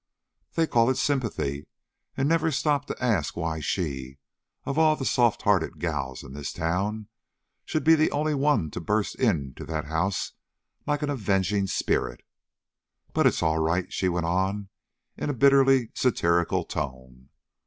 They 0.55 0.65
call 0.65 0.89
it 0.89 0.97
sympathy, 0.97 1.67
and 2.17 2.27
never 2.27 2.49
stop 2.49 2.85
to 2.87 2.97
ask 3.03 3.37
why 3.37 3.59
she, 3.59 4.17
of 4.65 4.79
all 4.79 4.95
the 4.95 5.05
soft 5.05 5.43
hearted 5.43 5.77
gals 5.77 6.23
in 6.23 6.33
the 6.33 6.43
town, 6.43 7.07
should 7.65 7.83
be 7.83 7.93
the 7.93 8.09
only 8.09 8.33
one 8.33 8.71
to 8.71 8.81
burst 8.81 9.13
into 9.17 9.63
that 9.65 9.85
house 9.85 10.31
like 10.87 11.03
an 11.03 11.11
avenging 11.11 11.67
spirit! 11.67 12.21
But 13.13 13.27
it's 13.27 13.43
all 13.43 13.59
right," 13.59 13.93
she 13.93 14.09
went 14.09 14.25
on, 14.25 14.69
in 15.17 15.29
a 15.29 15.35
bitterly 15.35 15.91
satirical 15.93 16.63
tone. 16.65 17.29